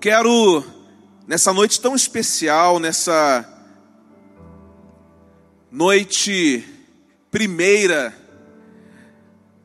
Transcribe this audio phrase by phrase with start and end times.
[0.00, 0.64] quero,
[1.26, 3.46] nessa noite tão especial, nessa
[5.70, 6.64] noite
[7.30, 8.16] primeira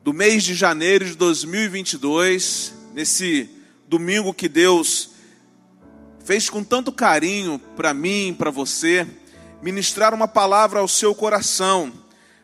[0.04, 3.48] do mês de janeiro de 2022, nesse
[3.88, 5.12] domingo que Deus
[6.22, 9.06] fez com tanto carinho para mim, para você,
[9.62, 11.90] ministrar uma palavra ao seu coração,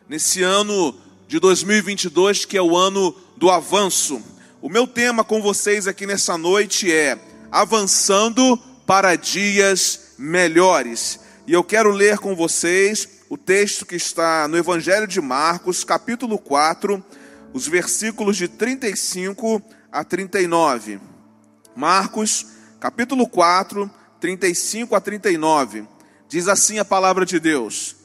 [0.09, 0.97] nesse ano
[1.27, 4.19] de 2022, que é o ano do avanço.
[4.63, 11.19] O meu tema com vocês aqui nessa noite é avançando para dias melhores.
[11.45, 16.39] E eu quero ler com vocês o texto que está no Evangelho de Marcos, capítulo
[16.39, 17.05] 4,
[17.53, 19.61] os versículos de 35
[19.91, 20.99] a 39.
[21.75, 22.47] Marcos,
[22.79, 23.89] capítulo 4,
[24.19, 25.87] 35 a 39.
[26.27, 27.97] Diz assim a palavra de Deus: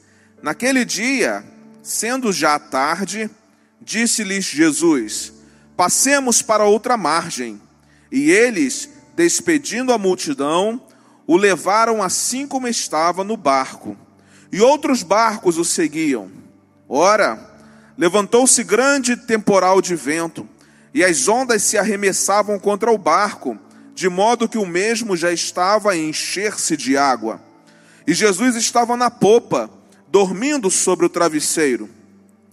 [0.43, 1.43] Naquele dia,
[1.81, 3.27] sendo já tarde,
[3.81, 5.33] disse-lhes Jesus:
[5.75, 7.59] Passemos para outra margem.
[8.11, 10.81] E eles despedindo a multidão,
[11.27, 13.97] o levaram assim como estava no barco.
[14.49, 16.31] E outros barcos o seguiam.
[16.87, 17.37] Ora,
[17.97, 20.47] levantou-se grande temporal de vento,
[20.93, 23.59] e as ondas se arremessavam contra o barco,
[23.93, 27.41] de modo que o mesmo já estava a encher-se de água.
[28.07, 29.69] E Jesus estava na popa,
[30.07, 31.89] dormindo sobre o travesseiro.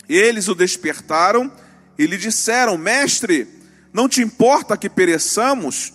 [0.08, 1.48] Eles o despertaram
[1.96, 3.46] e lhe disseram: Mestre,
[3.92, 5.94] não te importa que pereçamos?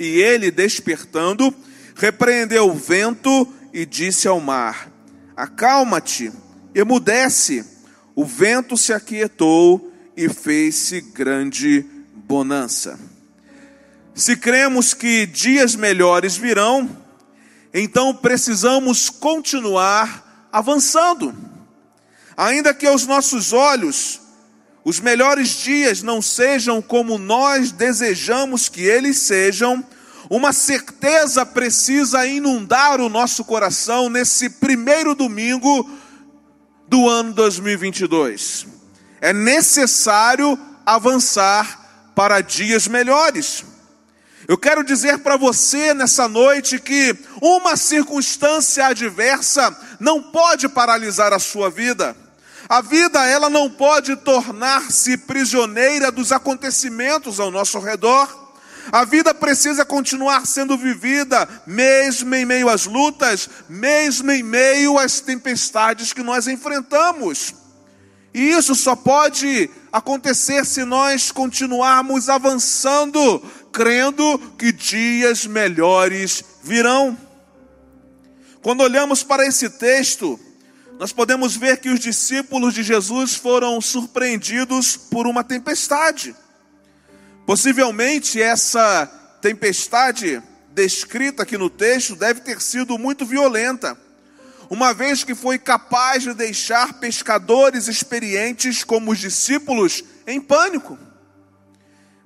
[0.00, 1.54] E ele, despertando,
[1.94, 4.90] repreendeu o vento e disse ao mar:
[5.36, 6.32] Acalma-te,
[6.74, 7.62] emudece.
[8.14, 11.84] O vento se aquietou e fez-se grande
[12.14, 12.98] bonança.
[14.14, 16.88] Se cremos que dias melhores virão,
[17.74, 21.34] então precisamos continuar avançando.
[22.34, 24.19] Ainda que aos nossos olhos
[24.84, 29.84] os melhores dias não sejam como nós desejamos que eles sejam,
[30.28, 35.90] uma certeza precisa inundar o nosso coração nesse primeiro domingo
[36.88, 38.66] do ano 2022.
[39.20, 43.64] É necessário avançar para dias melhores.
[44.48, 51.38] Eu quero dizer para você nessa noite que uma circunstância adversa não pode paralisar a
[51.38, 52.16] sua vida.
[52.70, 58.52] A vida, ela não pode tornar-se prisioneira dos acontecimentos ao nosso redor.
[58.92, 65.18] A vida precisa continuar sendo vivida, mesmo em meio às lutas, mesmo em meio às
[65.18, 67.56] tempestades que nós enfrentamos.
[68.32, 73.40] E isso só pode acontecer se nós continuarmos avançando,
[73.72, 77.18] crendo que dias melhores virão.
[78.62, 80.38] Quando olhamos para esse texto,
[81.00, 86.36] nós podemos ver que os discípulos de Jesus foram surpreendidos por uma tempestade.
[87.46, 89.06] Possivelmente essa
[89.40, 90.42] tempestade
[90.74, 93.96] descrita aqui no texto deve ter sido muito violenta,
[94.68, 100.98] uma vez que foi capaz de deixar pescadores experientes como os discípulos em pânico.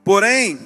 [0.02, 0.58] Porém,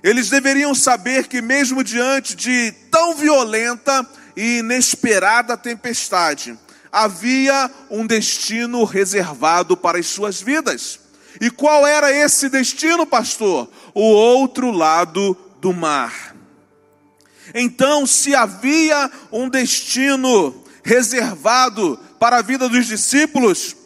[0.00, 6.56] eles deveriam saber que, mesmo diante de tão violenta e inesperada tempestade,
[6.92, 11.00] havia um destino reservado para as suas vidas.
[11.40, 13.68] E qual era esse destino, pastor?
[13.94, 16.36] O outro lado do mar.
[17.54, 23.76] Então, se havia um destino reservado para a vida dos discípulos,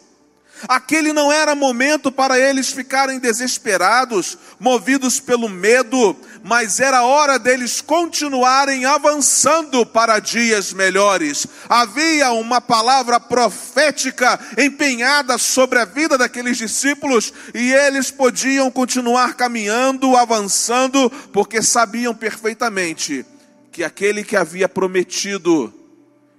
[0.67, 7.81] Aquele não era momento para eles ficarem desesperados, movidos pelo medo, mas era hora deles
[7.81, 11.45] continuarem avançando para dias melhores.
[11.67, 20.15] Havia uma palavra profética empenhada sobre a vida daqueles discípulos e eles podiam continuar caminhando,
[20.15, 23.25] avançando, porque sabiam perfeitamente
[23.71, 25.73] que aquele que havia prometido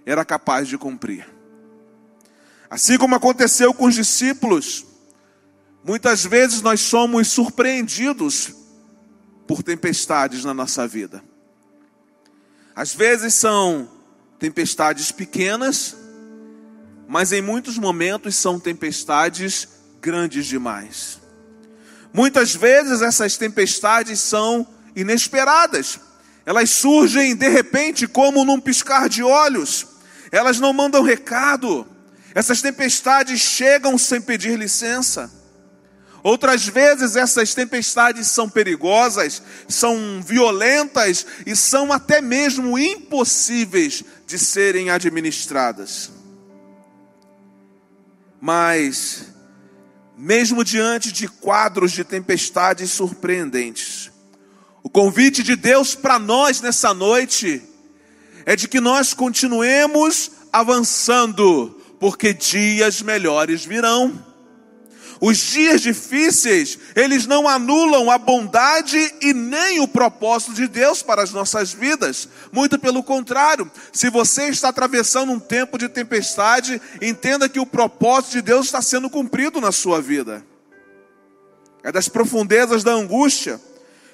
[0.04, 1.26] era capaz de cumprir.
[2.70, 4.84] Assim como aconteceu com os discípulos,
[5.84, 8.57] muitas vezes nós somos surpreendidos
[9.48, 11.24] por tempestades na nossa vida.
[12.76, 13.90] Às vezes são
[14.38, 15.96] tempestades pequenas,
[17.08, 19.66] mas em muitos momentos são tempestades
[20.00, 21.18] grandes demais.
[22.12, 24.64] Muitas vezes essas tempestades são
[24.94, 25.98] inesperadas.
[26.46, 29.84] Elas surgem de repente como num piscar de olhos.
[30.30, 31.84] Elas não mandam recado
[32.38, 35.28] essas tempestades chegam sem pedir licença.
[36.22, 44.90] Outras vezes essas tempestades são perigosas, são violentas e são até mesmo impossíveis de serem
[44.90, 46.10] administradas.
[48.40, 49.26] Mas,
[50.16, 54.10] mesmo diante de quadros de tempestades surpreendentes,
[54.82, 57.62] o convite de Deus para nós nessa noite
[58.44, 64.27] é de que nós continuemos avançando, porque dias melhores virão.
[65.20, 71.22] Os dias difíceis, eles não anulam a bondade e nem o propósito de Deus para
[71.22, 72.28] as nossas vidas.
[72.52, 78.32] Muito pelo contrário, se você está atravessando um tempo de tempestade, entenda que o propósito
[78.32, 80.44] de Deus está sendo cumprido na sua vida.
[81.82, 83.60] É das profundezas da angústia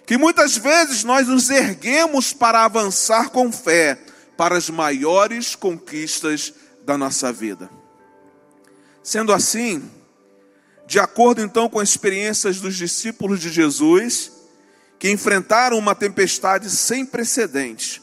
[0.07, 3.99] que muitas vezes nós nos erguemos para avançar com fé
[4.37, 6.53] para as maiores conquistas
[6.85, 7.71] da nossa vida.
[9.03, 9.83] Sendo assim,
[10.87, 14.33] de acordo então com as experiências dos discípulos de Jesus,
[14.99, 18.01] que enfrentaram uma tempestade sem precedentes,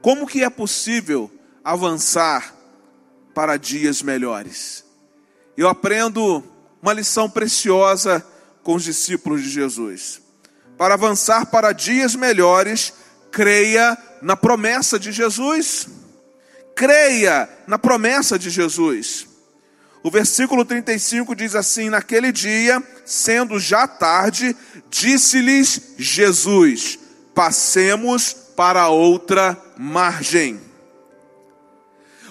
[0.00, 1.30] como que é possível
[1.62, 2.54] avançar
[3.34, 4.84] para dias melhores?
[5.56, 6.42] Eu aprendo
[6.80, 8.24] uma lição preciosa
[8.62, 10.20] com os discípulos de Jesus.
[10.76, 12.92] Para avançar para dias melhores,
[13.30, 15.88] creia na promessa de Jesus.
[16.74, 19.27] Creia na promessa de Jesus.
[20.08, 24.56] O versículo 35 diz assim: Naquele dia, sendo já tarde,
[24.88, 26.98] disse-lhes Jesus:
[27.34, 30.58] Passemos para outra margem.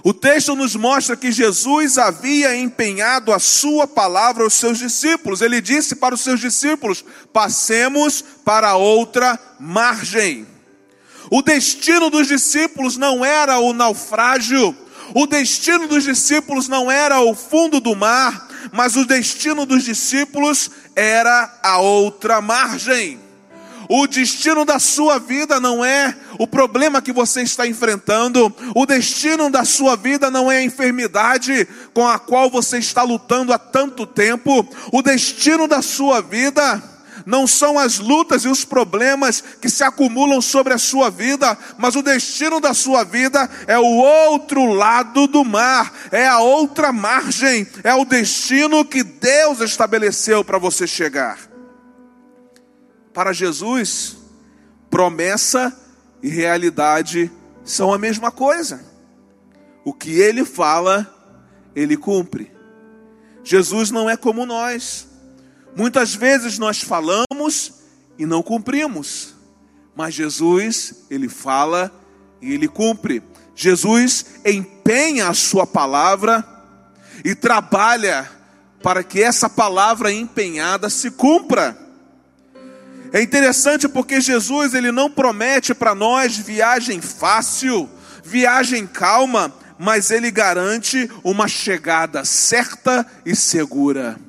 [0.04, 5.44] O texto nos mostra que Jesus havia empenhado a sua palavra aos seus discípulos.
[5.44, 10.48] Ele disse para os seus discípulos: Passemos para outra margem.
[11.30, 14.76] O destino dos discípulos não era o naufrágio,
[15.14, 20.70] o destino dos discípulos não era o fundo do mar, mas o destino dos discípulos
[20.96, 23.20] era a outra margem.
[23.90, 29.50] O destino da sua vida não é o problema que você está enfrentando, o destino
[29.50, 34.06] da sua vida não é a enfermidade com a qual você está lutando há tanto
[34.06, 36.84] tempo, o destino da sua vida
[37.28, 41.94] não são as lutas e os problemas que se acumulam sobre a sua vida, mas
[41.98, 47.68] o destino da sua vida é o outro lado do mar, é a outra margem,
[47.84, 51.38] é o destino que Deus estabeleceu para você chegar.
[53.14, 54.16] Para Jesus,
[54.90, 55.78] promessa
[56.24, 57.30] e realidade
[57.62, 58.86] são a mesma coisa.
[59.84, 61.14] O que ele fala,
[61.76, 62.50] ele cumpre.
[63.44, 65.07] Jesus não é como nós.
[65.78, 67.72] Muitas vezes nós falamos
[68.18, 69.36] e não cumprimos,
[69.96, 71.92] mas Jesus, ele fala
[72.42, 73.22] e ele cumpre.
[73.56, 76.44] Jesus empenha a sua palavra
[77.24, 78.28] e trabalha
[78.82, 81.78] para que essa palavra empenhada se cumpra.
[83.14, 87.88] É interessante porque Jesus ele não promete para nós viagem fácil,
[88.24, 94.27] viagem calma, mas ele garante uma chegada certa e segura.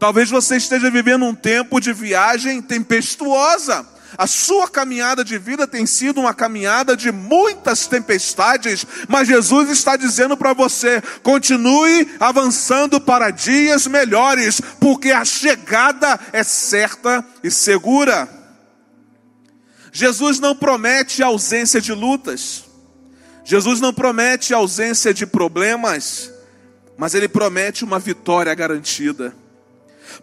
[0.00, 3.86] Talvez você esteja vivendo um tempo de viagem tempestuosa.
[4.16, 9.98] A sua caminhada de vida tem sido uma caminhada de muitas tempestades, mas Jesus está
[9.98, 18.26] dizendo para você: continue avançando para dias melhores, porque a chegada é certa e segura.
[19.92, 22.64] Jesus não promete ausência de lutas,
[23.44, 26.32] Jesus não promete ausência de problemas,
[26.96, 29.39] mas Ele promete uma vitória garantida.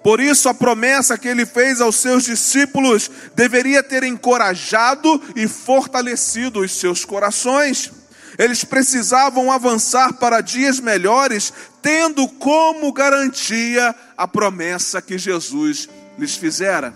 [0.03, 6.61] Por isso, a promessa que ele fez aos seus discípulos deveria ter encorajado e fortalecido
[6.61, 7.91] os seus corações.
[8.37, 11.51] Eles precisavam avançar para dias melhores,
[11.81, 16.93] tendo como garantia a promessa que Jesus lhes fizera.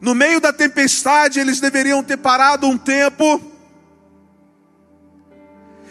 [0.00, 3.40] No meio da tempestade, eles deveriam ter parado um tempo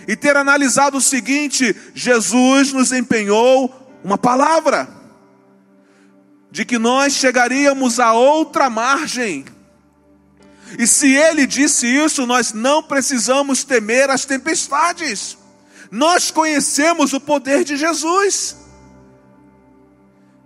[0.08, 4.97] e ter analisado o seguinte: Jesus nos empenhou uma palavra
[6.58, 9.46] de que nós chegaríamos a outra margem.
[10.80, 15.38] E se ele disse isso, nós não precisamos temer as tempestades.
[15.92, 18.58] Nós conhecemos o poder de Jesus.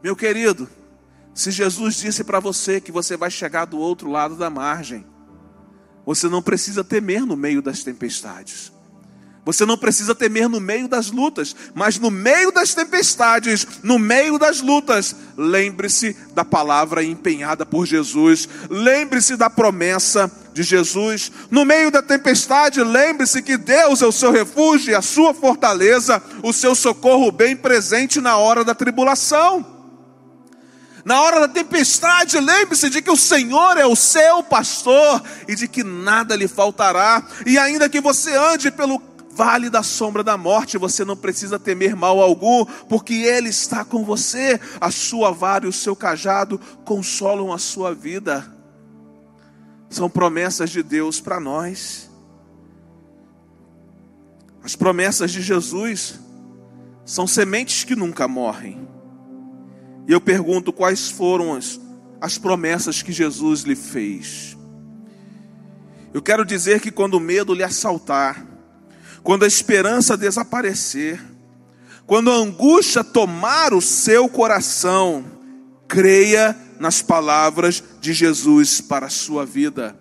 [0.04, 0.70] Meu querido,
[1.34, 5.06] se Jesus disse para você que você vai chegar do outro lado da margem,
[6.06, 8.74] você não precisa temer no meio das tempestades.
[9.44, 14.38] Você não precisa temer no meio das lutas, mas no meio das tempestades, no meio
[14.38, 21.32] das lutas, lembre-se da palavra empenhada por Jesus, lembre-se da promessa de Jesus.
[21.50, 26.54] No meio da tempestade, lembre-se que Deus é o seu refúgio a sua fortaleza, o
[26.54, 29.66] seu socorro bem presente na hora da tribulação.
[31.04, 35.68] Na hora da tempestade, lembre-se de que o Senhor é o seu pastor e de
[35.68, 37.24] que nada lhe faltará.
[37.46, 39.00] E ainda que você ande pelo
[39.36, 44.04] vale da sombra da morte, você não precisa temer mal algum, porque Ele está com
[44.04, 48.46] você, a sua vara e o seu cajado consolam a sua vida.
[49.90, 52.10] são promessas de Deus para nós.
[54.64, 56.20] As promessas de Jesus
[57.04, 58.88] são sementes que nunca morrem.
[60.08, 61.80] E eu pergunto quais foram as,
[62.22, 64.58] as promessas que Jesus lhe fez.
[66.14, 68.46] Eu quero dizer que quando o medo lhe assaltar,
[69.24, 71.22] quando a esperança desaparecer,
[72.06, 75.24] quando a angústia tomar o seu coração,
[75.88, 79.96] creia nas palavras de Jesus para a sua vida.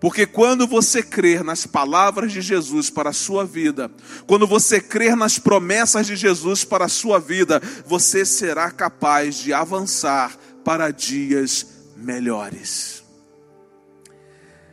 [0.00, 3.90] Porque quando você crer nas palavras de Jesus para a sua vida,
[4.26, 9.52] quando você crer nas promessas de Jesus para a sua vida, você será capaz de
[9.52, 13.02] avançar para dias melhores.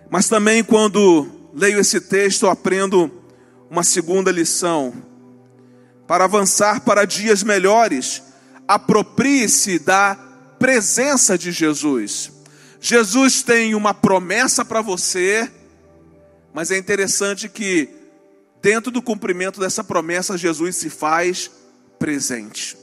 [0.09, 3.11] Mas também quando leio esse texto, eu aprendo
[3.69, 4.93] uma segunda lição.
[6.07, 8.21] Para avançar para dias melhores,
[8.67, 10.15] aproprie-se da
[10.59, 12.31] presença de Jesus.
[12.79, 15.51] Jesus tem uma promessa para você,
[16.53, 17.89] mas é interessante que,
[18.61, 21.49] dentro do cumprimento dessa promessa, Jesus se faz
[21.97, 22.77] presente.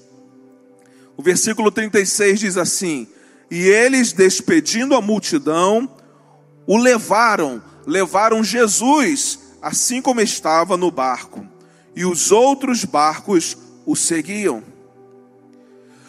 [1.16, 3.06] O versículo 36 diz assim:
[3.50, 5.88] E eles, despedindo a multidão,
[6.66, 11.46] o levaram, levaram Jesus, assim como estava no barco,
[11.94, 14.64] e os outros barcos o seguiam.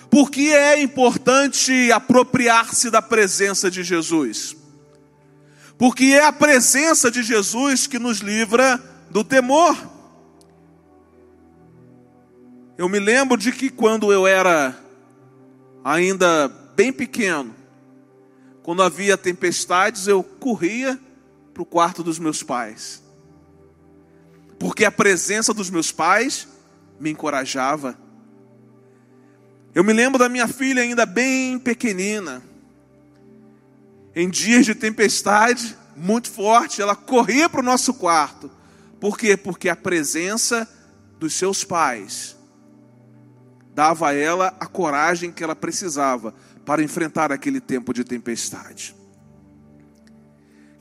[0.09, 4.55] Por que é importante apropriar-se da presença de Jesus?
[5.77, 9.75] Porque é a presença de Jesus que nos livra do temor.
[12.77, 14.77] Eu me lembro de que quando eu era
[15.83, 17.55] ainda bem pequeno,
[18.63, 20.99] quando havia tempestades, eu corria
[21.53, 23.02] para o quarto dos meus pais.
[24.63, 26.47] Porque a presença dos meus pais
[26.97, 27.99] me encorajava.
[29.75, 32.41] Eu me lembro da minha filha ainda bem pequenina.
[34.15, 38.49] Em dias de tempestade muito forte, ela corria para o nosso quarto.
[39.01, 39.35] Por quê?
[39.35, 40.65] Porque a presença
[41.19, 42.37] dos seus pais
[43.75, 46.33] dava a ela a coragem que ela precisava
[46.65, 48.95] para enfrentar aquele tempo de tempestade.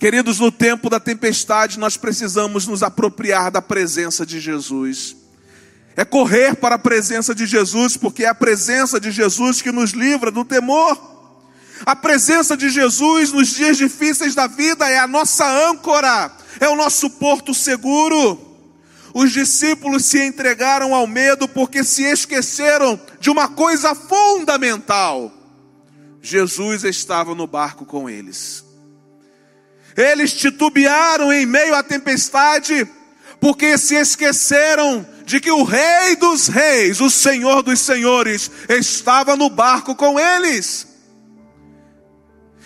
[0.02, 5.14] Queridos, no tempo da tempestade, nós precisamos nos apropriar da presença de Jesus.
[5.94, 9.92] É correr para a presença de Jesus, porque é a presença de Jesus que nos
[9.92, 11.00] livra do temor.
[11.86, 16.74] A presença de Jesus nos dias difíceis da vida é a nossa âncora, é o
[16.74, 18.40] nosso porto seguro.
[19.14, 25.32] Os discípulos se entregaram ao medo porque se esqueceram de uma coisa fundamental:
[26.20, 28.71] Jesus estava no barco com eles.
[29.96, 32.88] Eles titubearam em meio à tempestade
[33.42, 39.50] porque se esqueceram de que o Rei dos Reis, o Senhor dos Senhores, estava no
[39.50, 40.86] barco com eles.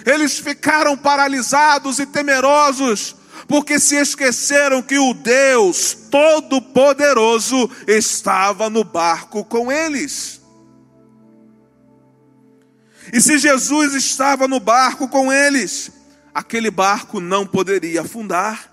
[0.05, 3.17] Eles ficaram paralisados e temerosos,
[3.49, 10.43] porque se esqueceram que o Deus Todo-Poderoso estava no barco com eles.
[13.13, 15.91] E se Jesus estava no barco com eles,
[16.37, 18.71] aquele barco não poderia afundar.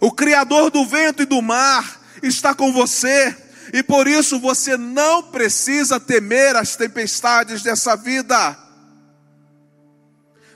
[0.00, 3.36] O Criador do vento e do mar está com você,
[3.74, 8.56] e por isso você não precisa temer as tempestades dessa vida.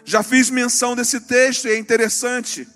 [0.06, 2.66] Já fiz menção desse texto e é interessante,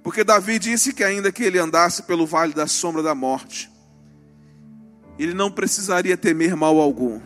[0.00, 3.68] porque Davi disse que ainda que ele andasse pelo vale da sombra da morte,
[5.18, 7.20] ele não precisaria temer mal algum.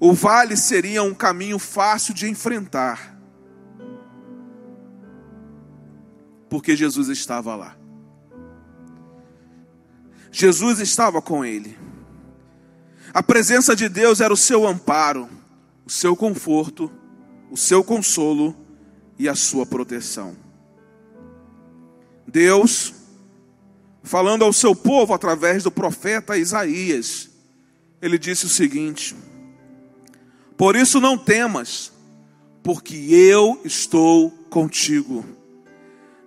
[0.00, 3.11] O vale seria um caminho fácil de enfrentar,
[6.52, 7.74] porque Jesus estava lá.
[10.30, 11.78] Jesus estava com ele.
[13.14, 15.30] A presença de Deus era o seu amparo,
[15.86, 16.92] o seu conforto,
[17.50, 18.54] o seu consolo
[19.18, 20.36] e a sua proteção.
[22.28, 22.92] Deus,
[24.02, 27.30] falando ao seu povo através do profeta Isaías,
[28.02, 29.16] ele disse o seguinte:
[30.54, 31.90] Por isso não temas,
[32.62, 35.40] porque eu estou contigo.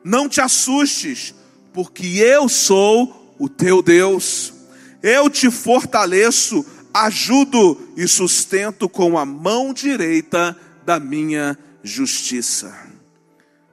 [0.06, 1.34] Não te assustes,
[1.74, 4.54] porque eu sou o teu Deus.
[5.02, 12.88] Eu te fortaleço, ajudo e sustento com a mão direita da minha justiça.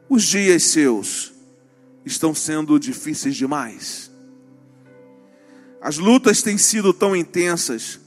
[0.09, 1.35] Os dias seus
[2.03, 4.11] estão sendo difíceis demais.
[5.83, 8.01] As lutas têm sido tão intensas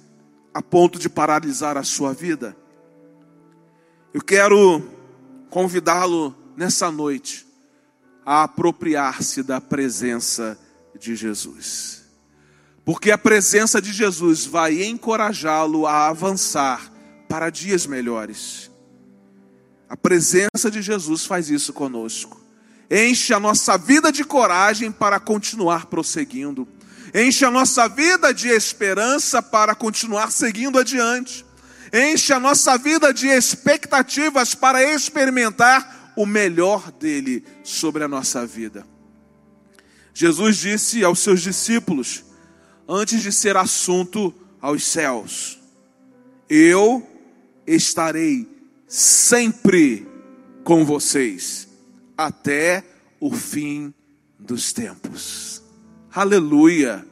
[0.51, 2.57] a ponto de paralisar a sua vida.
[4.11, 4.81] Eu quero
[5.51, 7.44] convidá-lo nessa noite
[8.25, 10.57] a apropriar-se da presença
[10.99, 12.03] de Jesus.
[12.83, 16.91] Porque a presença de Jesus vai encorajá-lo a avançar
[17.27, 18.71] para dias melhores.
[19.89, 22.41] A presença de Jesus faz isso conosco.
[22.89, 26.67] Enche a nossa vida de coragem para continuar prosseguindo.
[27.13, 31.45] Enche a nossa vida de esperança para continuar seguindo adiante.
[31.93, 38.85] Enche a nossa vida de expectativas para experimentar o melhor dele sobre a nossa vida.
[40.13, 42.23] Jesus disse aos seus discípulos,
[42.87, 45.59] antes de ser assunto aos céus:
[46.49, 47.05] Eu
[47.67, 48.47] estarei
[48.87, 50.07] sempre
[50.63, 51.67] com vocês
[52.17, 52.83] até
[53.19, 53.93] o fim
[54.39, 55.61] dos tempos.
[56.13, 57.05] Aleluia!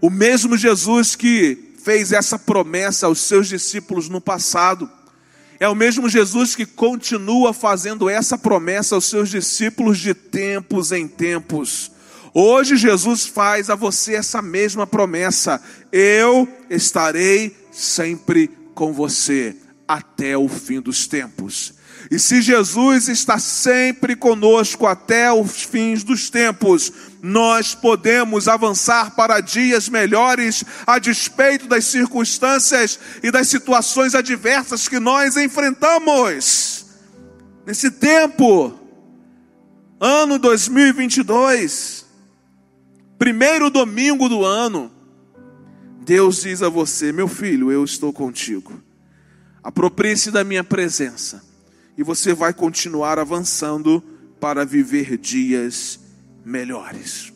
[0.00, 4.90] O mesmo Jesus que fez essa promessa aos seus discípulos no passado,
[5.60, 11.06] é o mesmo Jesus que continua fazendo essa promessa aos seus discípulos de tempos em
[11.06, 11.92] tempos.
[12.32, 19.56] Hoje Jesus faz a você essa mesma promessa: eu estarei sempre com você
[19.86, 21.73] até o fim dos tempos.
[22.10, 26.92] E se Jesus está sempre conosco até os fins dos tempos,
[27.22, 34.98] nós podemos avançar para dias melhores a despeito das circunstâncias e das situações adversas que
[34.98, 36.84] nós enfrentamos.
[37.66, 38.78] Nesse tempo,
[39.98, 42.04] ano 2022,
[43.18, 44.92] primeiro domingo do ano,
[46.02, 48.82] Deus diz a você: meu filho, eu estou contigo.
[49.62, 51.53] Aproprie-se da minha presença
[51.96, 54.02] e você vai continuar avançando
[54.40, 56.00] para viver dias
[56.44, 57.32] melhores.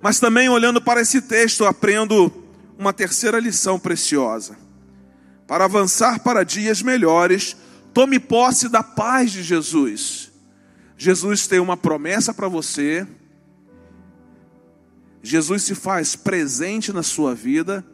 [0.00, 2.32] Mas também olhando para esse texto, aprendo
[2.78, 4.56] uma terceira lição preciosa.
[5.46, 7.56] Para avançar para dias melhores,
[7.94, 10.30] tome posse da paz de Jesus.
[10.96, 13.06] Jesus tem uma promessa para você.
[15.22, 17.84] Jesus se faz presente na sua vida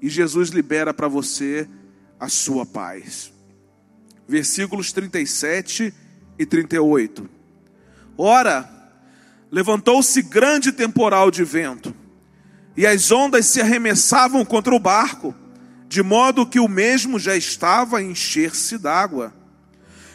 [0.00, 1.68] e Jesus libera para você
[2.18, 3.35] a sua paz
[4.28, 5.92] versículos 37
[6.38, 7.28] e 38.
[8.18, 8.68] Ora,
[9.50, 11.94] levantou-se grande temporal de vento,
[12.76, 15.34] e as ondas se arremessavam contra o barco,
[15.88, 19.32] de modo que o mesmo já estava a encher-se d'água.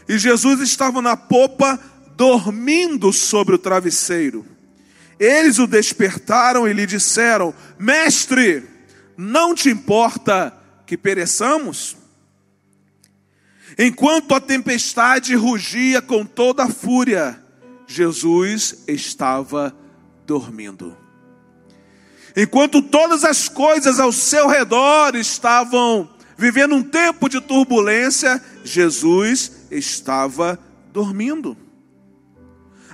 [0.08, 1.80] E Jesus estava na popa,
[2.16, 4.46] dormindo sobre o travesseiro.
[5.18, 8.64] Eles o despertaram e lhe disseram: Mestre,
[9.16, 11.96] não te importa que pereçamos?
[13.78, 17.42] Enquanto a tempestade rugia com toda a fúria,
[17.88, 19.76] Jesus estava
[20.26, 20.96] dormindo.
[22.36, 30.60] Enquanto todas as coisas ao seu redor estavam vivendo um tempo de turbulência, Jesus estava
[30.92, 31.58] dormindo.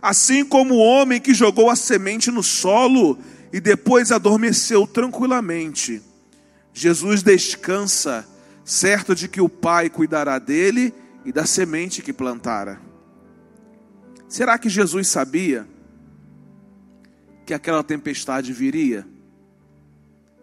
[0.02, 3.18] Assim como o homem que jogou a semente no solo
[3.52, 6.02] e depois adormeceu tranquilamente,
[6.74, 8.28] Jesus descansa
[8.68, 12.82] certo de que o Pai cuidará dele e da semente que plantara.
[14.28, 15.66] Será que Jesus sabia
[17.46, 19.08] que aquela tempestade viria?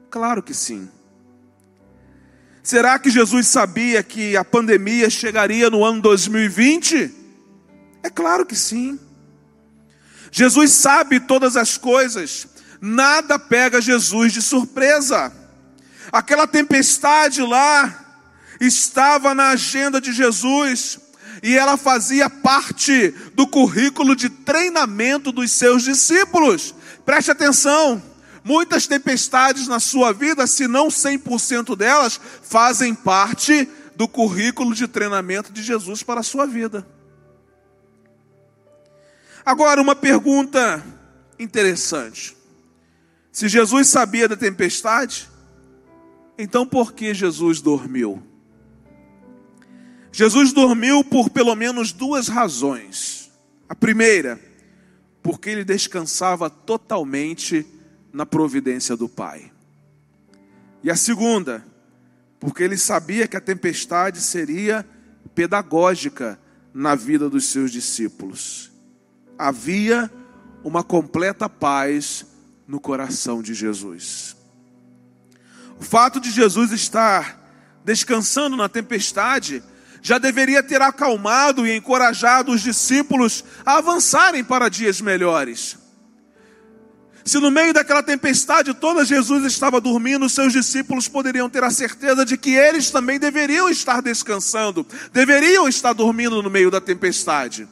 [0.08, 0.88] Claro que sim.
[2.62, 7.14] Será que Jesus sabia que a pandemia chegaria no ano 2020?
[8.02, 8.98] É claro que sim.
[10.32, 12.48] Jesus sabe todas as coisas,
[12.80, 15.30] nada pega Jesus de surpresa.
[16.10, 18.04] Aquela tempestade lá,
[18.66, 20.98] estava na agenda de Jesus
[21.42, 26.74] e ela fazia parte do currículo de treinamento dos seus discípulos.
[27.05, 28.03] Preste atenção.
[28.42, 35.53] Muitas tempestades na sua vida, se não 100% delas, fazem parte do currículo de treinamento
[35.53, 36.87] de Jesus para a sua vida.
[39.44, 40.85] Agora, uma pergunta
[41.38, 42.37] interessante.
[43.31, 45.29] Se Jesus sabia da tempestade,
[46.38, 48.22] então por que Jesus dormiu?
[50.14, 53.33] Jesus dormiu por pelo menos duas razões.
[53.68, 54.40] A primeira,
[55.20, 57.66] porque ele descansava totalmente
[58.12, 59.50] na providência do Pai.
[60.85, 61.66] E a segunda,
[62.38, 64.87] porque ele sabia que a tempestade seria
[65.35, 66.38] pedagógica
[66.72, 68.70] na vida dos seus discípulos.
[69.37, 70.09] Havia
[70.62, 72.24] uma completa paz
[72.68, 74.37] no coração de Jesus.
[75.81, 79.61] O fato de Jesus estar descansando na tempestade
[80.05, 85.79] já deveria ter acalmado e encorajado os discípulos a avançarem para dias melhores.
[87.25, 92.23] Se no meio daquela tempestade toda Jesus estava dormindo, seus discípulos poderiam ter a certeza
[92.23, 97.67] de que eles também deveriam estar descansando, deveriam estar dormindo no meio da tempestade.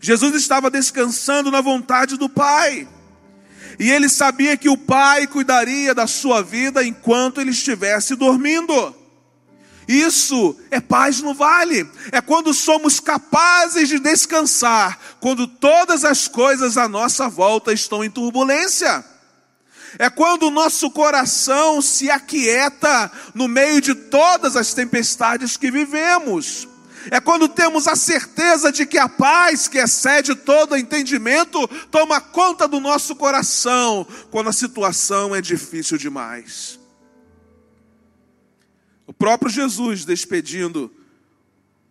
[0.00, 2.88] Jesus estava descansando na vontade do Pai.
[3.78, 9.04] E ele sabia que o Pai cuidaria da sua vida enquanto ele estivesse dormindo.
[9.88, 11.88] Isso é paz no vale.
[12.10, 18.10] É quando somos capazes de descansar, quando todas as coisas à nossa volta estão em
[18.10, 19.04] turbulência.
[19.98, 26.68] É quando o nosso coração se aquieta no meio de todas as tempestades que vivemos.
[27.10, 32.66] É quando temos a certeza de que a paz que excede todo entendimento toma conta
[32.66, 36.80] do nosso coração, quando a situação é difícil demais.
[39.06, 40.92] O próprio Jesus despedindo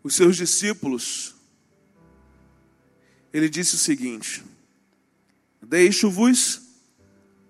[0.04, 1.34] os seus discípulos,
[3.32, 4.44] ele disse o seguinte:
[5.62, 6.62] Deixo-vos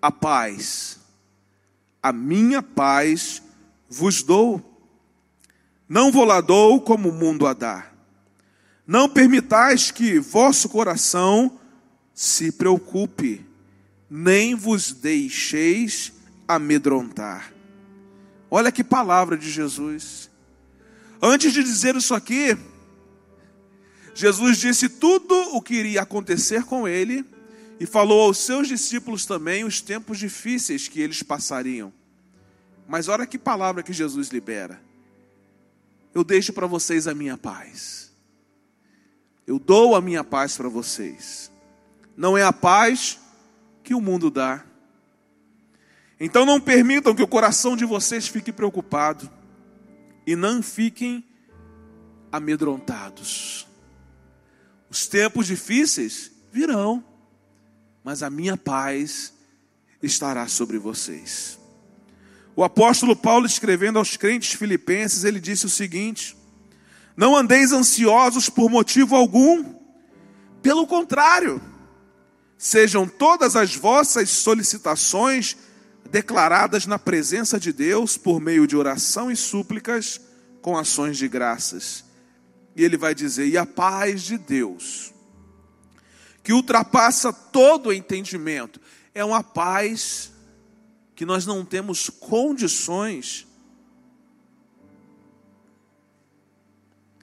[0.00, 1.00] a paz,
[2.02, 3.42] a minha paz
[3.88, 4.72] vos dou.
[5.88, 7.92] Não vou lá dou como o mundo a dá.
[8.86, 11.58] Não permitais que vosso coração
[12.14, 13.44] se preocupe,
[14.08, 16.12] nem vos deixeis
[16.46, 17.55] amedrontar.
[18.50, 20.30] Olha que palavra de Jesus.
[21.20, 22.56] Antes de dizer isso aqui,
[24.14, 27.24] Jesus disse tudo o que iria acontecer com ele
[27.78, 31.92] e falou aos seus discípulos também os tempos difíceis que eles passariam.
[32.88, 34.80] Mas olha que palavra que Jesus libera.
[36.14, 38.10] Eu deixo para vocês a minha paz.
[39.46, 41.50] Eu dou a minha paz para vocês.
[42.16, 43.18] Não é a paz
[43.84, 44.64] que o mundo dá.
[46.18, 49.30] Então não permitam que o coração de vocês fique preocupado
[50.26, 51.24] e não fiquem
[52.32, 53.66] amedrontados.
[54.88, 57.04] Os tempos difíceis virão,
[58.02, 59.34] mas a minha paz
[60.02, 61.58] estará sobre vocês.
[62.54, 66.34] O apóstolo Paulo, escrevendo aos crentes filipenses, ele disse o seguinte:
[67.14, 69.74] Não andeis ansiosos por motivo algum,
[70.62, 71.60] pelo contrário,
[72.56, 75.56] sejam todas as vossas solicitações
[76.10, 80.20] declaradas na presença de Deus por meio de oração e súplicas
[80.62, 82.04] com ações de graças.
[82.74, 85.12] E ele vai dizer: e a paz de Deus,
[86.42, 88.80] que ultrapassa todo o entendimento,
[89.14, 90.32] é uma paz
[91.14, 93.46] que nós não temos condições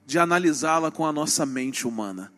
[0.06, 2.34] de analisá-la com a nossa mente humana.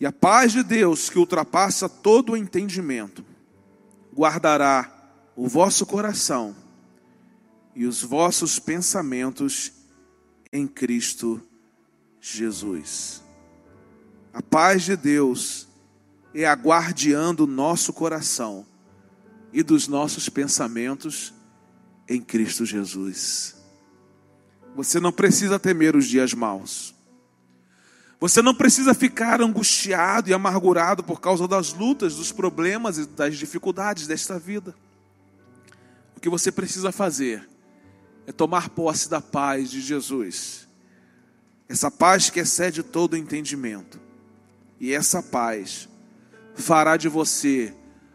[0.00, 3.24] E a paz de Deus, que ultrapassa todo o entendimento,
[4.14, 4.92] guardará
[5.34, 6.54] o vosso coração
[7.74, 9.72] e os vossos pensamentos
[10.52, 11.40] em Cristo
[12.20, 13.22] Jesus.
[14.32, 15.68] A paz de Deus
[16.34, 18.66] é a guardiã do nosso coração
[19.52, 21.32] e dos nossos pensamentos
[22.08, 23.56] em Cristo Jesus.
[24.74, 26.94] Você não precisa temer os dias maus.
[28.20, 33.36] Você não precisa ficar angustiado e amargurado por causa das lutas, dos problemas e das
[33.36, 34.74] dificuldades desta vida.
[36.16, 37.48] O que você precisa fazer
[38.26, 40.66] é tomar posse da paz de Jesus.
[41.68, 44.00] Essa paz que excede todo entendimento.
[44.80, 45.88] E essa paz
[46.56, 47.72] fará de você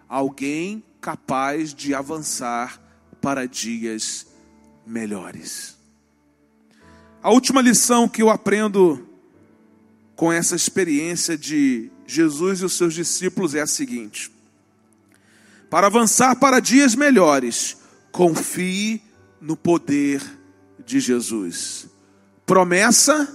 [0.10, 2.82] alguém capaz de avançar
[3.22, 4.28] para dias
[4.86, 5.78] melhores.
[7.22, 9.13] A última lição que eu aprendo
[10.16, 14.32] com essa experiência de Jesus e os seus discípulos é a seguinte:
[15.70, 17.78] para avançar para dias melhores,
[18.12, 19.02] confie
[19.42, 20.22] no poder
[20.86, 21.88] de Jesus.
[22.46, 23.28] Promessa,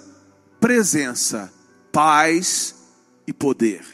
[0.60, 1.52] presença,
[1.90, 2.74] paz
[3.26, 3.84] e poder.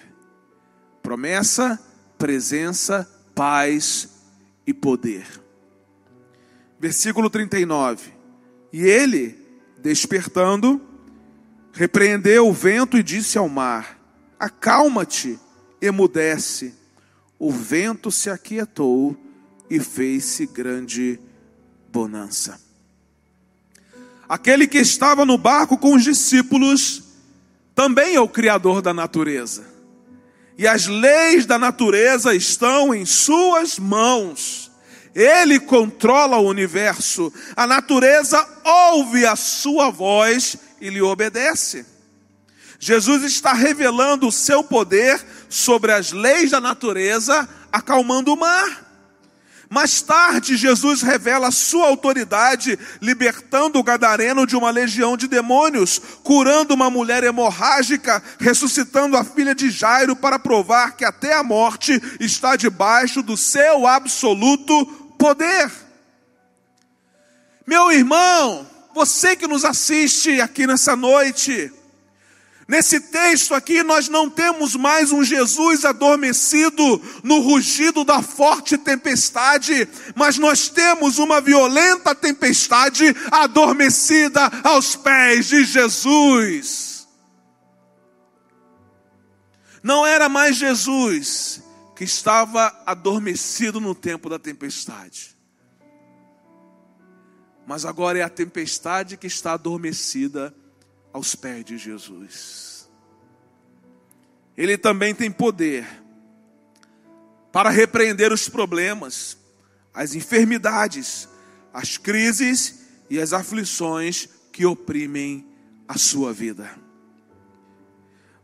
[1.02, 1.80] Promessa,
[2.18, 4.08] presença, paz
[4.66, 5.26] e poder.
[6.78, 8.12] Versículo 39.
[8.72, 9.38] E ele,
[9.78, 10.80] despertando,
[11.74, 13.98] Repreendeu o vento e disse ao mar:
[14.38, 15.38] Acalma-te,
[15.82, 16.74] emudece.
[17.38, 19.16] O vento se aquietou
[19.68, 21.18] e fez-se grande
[21.92, 22.60] bonança.
[24.28, 27.02] Aquele que estava no barco com os discípulos
[27.74, 29.64] também é o Criador da natureza.
[30.56, 34.63] E as leis da natureza estão em Suas mãos.
[35.14, 37.32] Ele controla o universo.
[37.54, 41.86] A natureza ouve a Sua voz e lhe obedece.
[42.78, 48.84] Jesus está revelando o seu poder sobre as leis da natureza, acalmando o mar.
[49.70, 56.74] Mais tarde, Jesus revela sua autoridade, libertando o gadareno de uma legião de demônios, curando
[56.74, 62.54] uma mulher hemorrágica, ressuscitando a filha de Jairo para provar que até a morte está
[62.54, 65.72] debaixo do seu absoluto poder.
[67.66, 71.72] Meu irmão, você que nos assiste aqui nessa noite,
[72.66, 79.86] Nesse texto aqui, nós não temos mais um Jesus adormecido no rugido da forte tempestade,
[80.14, 87.06] mas nós temos uma violenta tempestade adormecida aos pés de Jesus.
[89.82, 91.63] Não era mais Jesus
[91.94, 95.36] que estava adormecido no tempo da tempestade,
[97.66, 100.54] mas agora é a tempestade que está adormecida
[101.12, 102.90] aos pés de Jesus.
[104.56, 105.86] Ele também tem poder
[107.50, 109.38] para repreender os problemas,
[109.92, 111.28] as enfermidades,
[111.72, 115.46] as crises e as aflições que oprimem
[115.86, 116.83] a sua vida.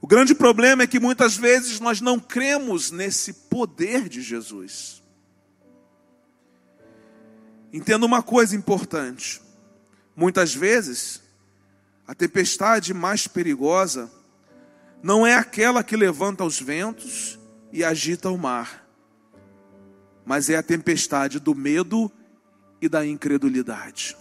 [0.00, 5.02] O grande problema é que muitas vezes nós não cremos nesse poder de Jesus.
[7.72, 9.42] Entenda uma coisa importante:
[10.16, 11.22] muitas vezes
[12.06, 14.10] a tempestade mais perigosa
[15.02, 17.38] não é aquela que levanta os ventos
[17.72, 18.86] e agita o mar,
[20.24, 22.10] mas é a tempestade do medo
[22.80, 24.16] e da incredulidade.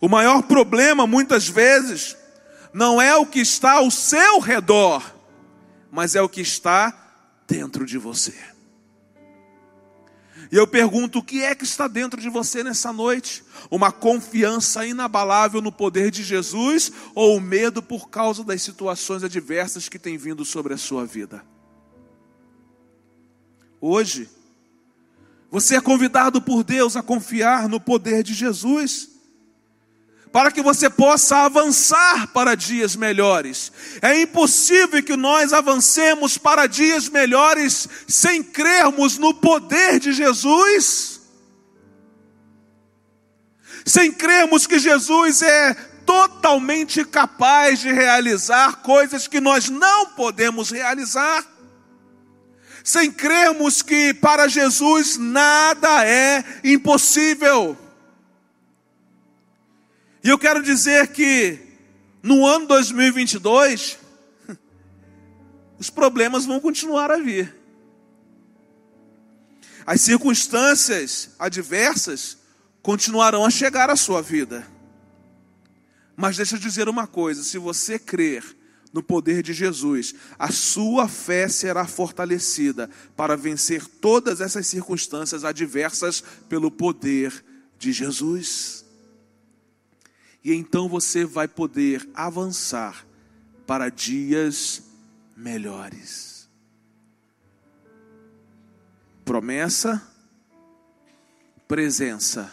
[0.00, 2.16] O maior problema, muitas vezes,
[2.72, 5.02] não é o que está ao seu redor,
[5.90, 6.96] mas é o que está
[7.46, 8.34] dentro de você.
[10.50, 13.44] E eu pergunto: o que é que está dentro de você nessa noite?
[13.70, 19.88] Uma confiança inabalável no poder de Jesus ou o medo por causa das situações adversas
[19.88, 21.44] que têm vindo sobre a sua vida?
[23.80, 24.28] Hoje,
[25.50, 29.11] você é convidado por Deus a confiar no poder de Jesus
[30.32, 33.70] para que você possa avançar para dias melhores.
[34.00, 41.20] É impossível que nós avancemos para dias melhores sem crermos no poder de Jesus,
[43.84, 45.74] sem crermos que Jesus é
[46.06, 51.44] totalmente capaz de realizar coisas que nós não podemos realizar.
[52.82, 57.76] Sem crermos que para Jesus nada é impossível.
[60.24, 61.58] E eu quero dizer que
[62.22, 63.98] no ano 2022,
[65.78, 67.54] os problemas vão continuar a vir.
[69.84, 72.38] As circunstâncias adversas
[72.82, 74.66] continuarão a chegar à sua vida.
[76.16, 78.44] Mas deixa eu dizer uma coisa: se você crer
[78.92, 86.22] no poder de Jesus, a sua fé será fortalecida para vencer todas essas circunstâncias adversas
[86.48, 87.44] pelo poder
[87.78, 88.81] de Jesus.
[90.44, 93.06] E então você vai poder avançar
[93.66, 94.82] para dias
[95.36, 96.48] melhores.
[99.24, 100.02] Promessa,
[101.68, 102.52] presença,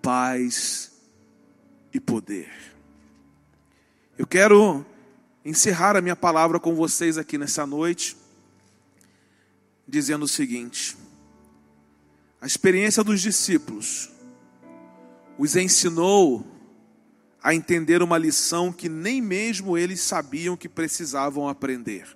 [0.00, 0.92] paz
[1.92, 2.50] e poder.
[4.16, 4.84] Eu quero
[5.44, 8.16] encerrar a minha palavra com vocês aqui nessa noite,
[9.86, 10.96] dizendo o seguinte:
[12.40, 14.10] a experiência dos discípulos
[15.38, 16.44] os ensinou
[17.42, 22.06] a entender uma lição que nem mesmo eles sabiam que precisavam aprender.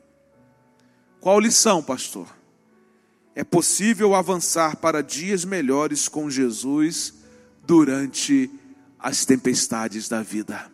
[1.20, 2.28] Qual lição, pastor?
[3.34, 7.14] É possível avançar para dias melhores com Jesus
[7.64, 8.50] durante
[8.98, 10.70] as tempestades da vida.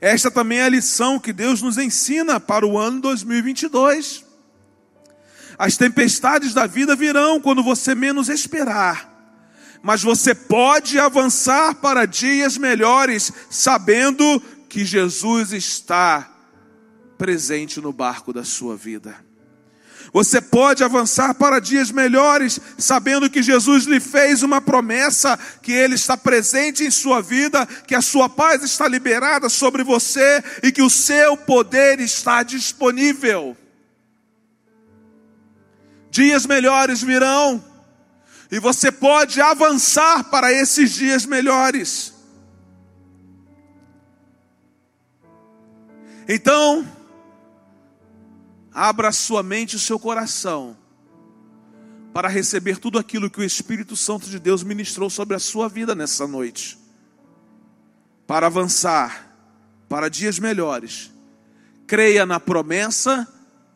[0.00, 4.24] Esta também é a lição que Deus nos ensina para o ano 2022.
[5.58, 9.09] As tempestades da vida virão quando você menos esperar
[9.82, 16.30] mas você pode avançar para dias melhores, sabendo que Jesus está
[17.16, 19.16] presente no barco da sua vida.
[20.12, 25.94] Você pode avançar para dias melhores, sabendo que Jesus lhe fez uma promessa, que Ele
[25.94, 30.82] está presente em sua vida, que a sua paz está liberada sobre você e que
[30.82, 33.56] o seu poder está disponível.
[36.10, 37.62] Dias melhores virão,
[38.50, 42.12] e você pode avançar para esses dias melhores.
[46.28, 46.86] Então,
[48.72, 50.76] abra sua mente e seu coração
[52.12, 55.94] para receber tudo aquilo que o Espírito Santo de Deus ministrou sobre a sua vida
[55.94, 56.78] nessa noite.
[58.26, 59.28] Para avançar
[59.88, 61.10] para dias melhores.
[61.86, 63.26] Creia na promessa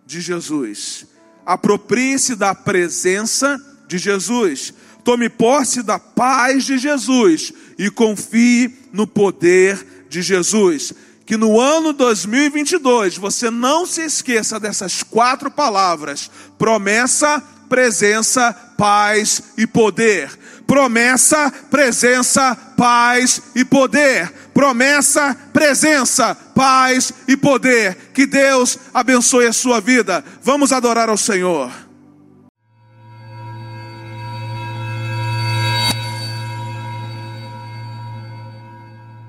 [0.06, 1.06] de Jesus.
[1.44, 4.72] Aproprie-se da presença de Jesus.
[5.04, 10.92] Tome posse da paz de Jesus e confie no poder de Jesus.
[11.26, 19.66] Que no ano 2022 você não se esqueça dessas quatro palavras: promessa, presença, paz e
[19.66, 20.30] poder.
[20.66, 24.32] Promessa, presença, paz e poder.
[24.54, 28.10] Promessa, presença, paz e poder.
[28.14, 30.24] Que Deus abençoe a sua vida.
[30.42, 31.83] Vamos adorar ao Senhor.